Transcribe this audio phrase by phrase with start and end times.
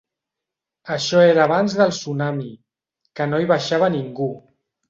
[0.95, 2.49] Això era abans del tsunami,
[3.21, 4.31] que no hi baixava ningú.